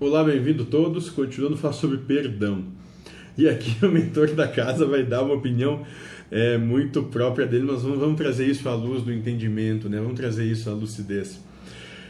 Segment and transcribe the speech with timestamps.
[0.00, 1.10] Olá, bem-vindo todos.
[1.10, 2.64] Continuando a falar sobre perdão.
[3.36, 5.84] E aqui o mentor da casa vai dar uma opinião
[6.30, 9.98] é, muito própria dele, mas vamos, vamos, trazer isso à luz do entendimento, né?
[9.98, 11.38] Vamos trazer isso à lucidez.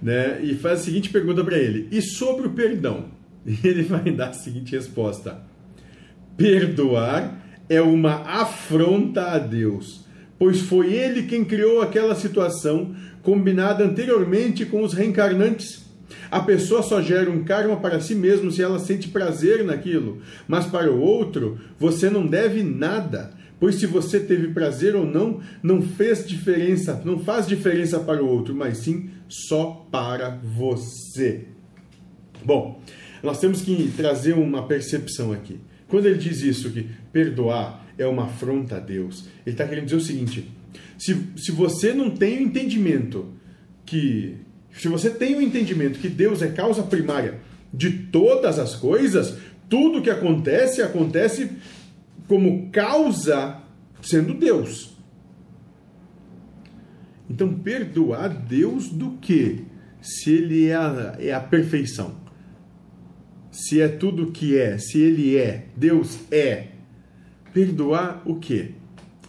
[0.00, 0.40] Né?
[0.44, 3.06] E faz a seguinte pergunta para ele: e sobre o perdão?
[3.44, 5.42] E ele vai dar a seguinte resposta:
[6.36, 10.06] perdoar é uma afronta a Deus,
[10.38, 12.94] pois foi ele quem criou aquela situação
[13.24, 15.82] combinada anteriormente com os reencarnantes
[16.30, 20.66] a pessoa só gera um karma para si mesmo se ela sente prazer naquilo, mas
[20.66, 25.82] para o outro você não deve nada, pois se você teve prazer ou não, não
[25.82, 31.46] fez diferença, não faz diferença para o outro, mas sim só para você.
[32.44, 32.82] Bom,
[33.22, 35.60] nós temos que trazer uma percepção aqui.
[35.86, 39.96] Quando ele diz isso, que perdoar é uma afronta a Deus, ele está querendo dizer
[39.96, 40.50] o seguinte:
[40.98, 43.32] se, se você não tem o entendimento
[43.84, 44.36] que
[44.72, 47.40] se você tem o entendimento que Deus é causa primária
[47.72, 49.36] de todas as coisas,
[49.68, 51.50] tudo que acontece, acontece
[52.26, 53.58] como causa
[54.02, 54.96] sendo Deus.
[57.28, 59.64] Então, perdoar Deus do que?
[60.00, 62.20] Se Ele é a, é a perfeição.
[63.50, 66.68] Se é tudo que é, se Ele é, Deus é.
[67.54, 68.74] Perdoar o que?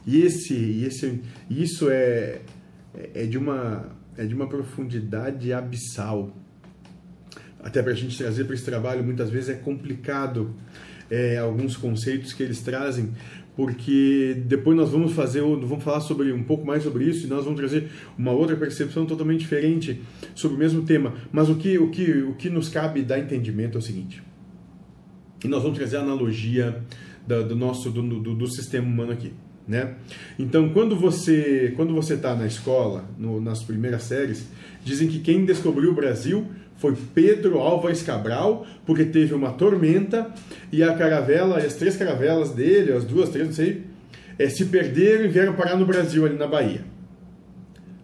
[0.06, 2.42] E esse, esse, isso é,
[3.14, 6.36] é de uma é de uma profundidade abissal.
[7.64, 10.54] Até para a gente trazer para esse trabalho, muitas vezes é complicado
[11.10, 13.12] é, alguns conceitos que eles trazem,
[13.56, 17.46] porque depois nós vamos fazer, vamos falar sobre um pouco mais sobre isso e nós
[17.46, 20.02] vamos trazer uma outra percepção totalmente diferente
[20.34, 21.14] sobre o mesmo tema.
[21.32, 24.24] Mas o que, o que, o que nos cabe dar entendimento é o seguinte.
[25.44, 26.84] E nós vamos trazer a analogia
[27.28, 29.32] do, do nosso do, do, do sistema humano aqui.
[29.68, 29.94] Né?
[30.38, 34.46] Então, quando você quando você está na escola, no, nas primeiras séries,
[34.84, 40.30] dizem que quem descobriu o Brasil foi Pedro Álvares Cabral, porque teve uma tormenta
[40.72, 43.84] e a caravela, as três caravelas dele, as duas, três, não sei,
[44.38, 46.82] é, se perderam e vieram parar no Brasil, ali na Bahia,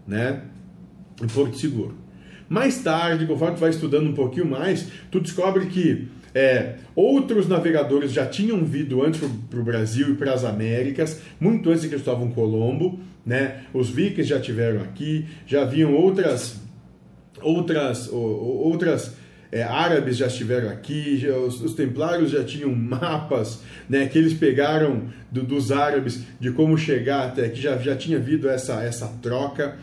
[0.07, 0.43] né?
[1.21, 1.93] em Porto Seguro.
[2.49, 8.11] Mais tarde, conforme tu vai estudando um pouquinho mais, tu descobre que é, outros navegadores
[8.11, 12.31] já tinham vindo antes para o Brasil e para as Américas, muito antes de Cristóvão
[12.31, 12.99] Colombo.
[13.25, 13.61] Né?
[13.73, 16.59] Os vikings já tiveram aqui, já haviam outras,
[17.41, 19.13] outras, outras
[19.51, 24.33] é, árabes já estiveram aqui, já, os, os, templários já tinham mapas né, que eles
[24.33, 29.07] pegaram do, dos árabes de como chegar até que já, já tinha havido essa, essa
[29.21, 29.77] troca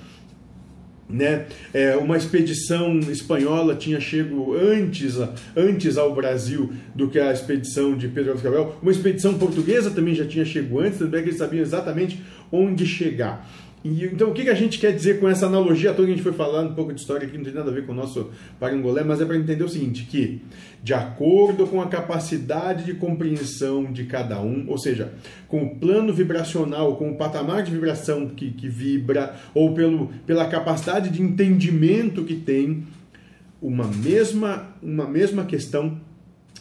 [1.08, 1.46] né?
[1.72, 5.16] É, uma expedição espanhola tinha chego antes,
[5.56, 8.78] antes ao Brasil do que a expedição de Pedro Álvares Cabral.
[8.82, 13.48] Uma expedição portuguesa também já tinha chego antes, também que eles sabiam exatamente onde chegar.
[13.86, 16.16] E, então, o que, que a gente quer dizer com essa analogia toda que a
[16.16, 17.94] gente foi falando, um pouco de história que não tem nada a ver com o
[17.94, 20.42] nosso parangolé, mas é para entender o seguinte, que
[20.82, 25.12] de acordo com a capacidade de compreensão de cada um, ou seja,
[25.46, 30.46] com o plano vibracional, com o patamar de vibração que, que vibra, ou pelo, pela
[30.48, 32.84] capacidade de entendimento que tem,
[33.62, 36.00] uma mesma, uma mesma questão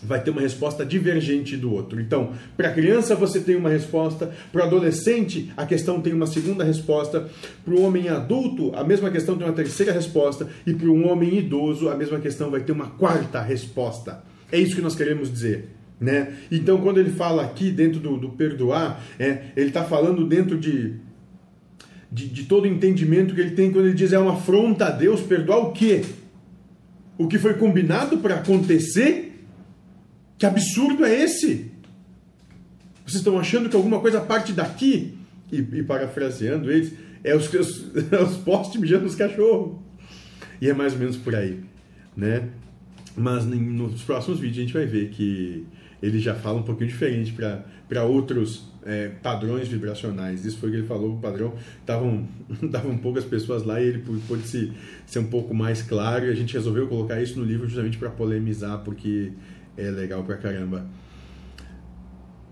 [0.03, 1.99] vai ter uma resposta divergente do outro.
[1.99, 6.27] Então, para a criança você tem uma resposta, para o adolescente a questão tem uma
[6.27, 7.27] segunda resposta,
[7.63, 11.37] para o homem adulto a mesma questão tem uma terceira resposta e para um homem
[11.37, 14.23] idoso a mesma questão vai ter uma quarta resposta.
[14.51, 15.69] É isso que nós queremos dizer.
[15.99, 16.33] Né?
[16.51, 20.95] Então, quando ele fala aqui dentro do, do perdoar, é, ele está falando dentro de,
[22.11, 24.91] de, de todo o entendimento que ele tem quando ele diz é uma afronta a
[24.91, 26.03] Deus, perdoar o quê?
[27.17, 29.24] O que foi combinado para acontecer
[30.37, 31.71] que absurdo é esse?
[33.05, 35.17] Vocês estão achando que alguma coisa parte daqui?
[35.51, 39.77] E, e parafraseando eles, é os, os, é os postes mijando nos cachorros.
[40.59, 41.59] E é mais ou menos por aí,
[42.15, 42.49] né?
[43.15, 45.65] Mas nos próximos vídeos a gente vai ver que
[46.01, 47.33] ele já fala um pouquinho diferente
[47.87, 50.45] para outros é, padrões vibracionais.
[50.45, 51.53] Isso foi o que ele falou, o padrão.
[51.79, 52.27] Estavam
[52.71, 54.71] tavam poucas pessoas lá e ele pôde se,
[55.05, 58.09] ser um pouco mais claro e a gente resolveu colocar isso no livro justamente para
[58.09, 59.31] polemizar, porque
[59.77, 60.87] é legal pra caramba.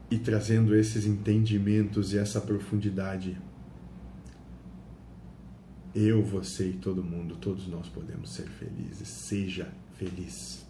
[0.09, 3.37] E trazendo esses entendimentos e essa profundidade,
[5.95, 9.07] eu, você e todo mundo, todos nós podemos ser felizes.
[9.07, 10.65] Seja feliz.